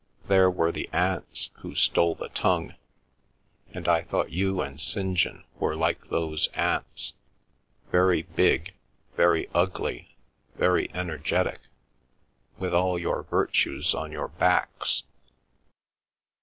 There 0.27 0.49
were 0.49 0.71
the 0.71 0.89
ants 0.91 1.51
who 1.59 1.75
stole 1.75 2.15
the 2.15 2.29
tongue, 2.29 2.73
and 3.71 3.87
I 3.87 4.01
thought 4.01 4.31
you 4.31 4.59
and 4.59 4.81
St. 4.81 5.15
John 5.15 5.43
were 5.59 5.75
like 5.75 6.09
those 6.09 6.47
ants—very 6.55 8.23
big, 8.23 8.73
very 9.15 9.47
ugly, 9.53 10.15
very 10.55 10.89
energetic, 10.95 11.59
with 12.57 12.73
all 12.73 12.97
your 12.97 13.21
virtues 13.21 13.93
on 13.93 14.11
your 14.11 14.29
backs. 14.29 15.03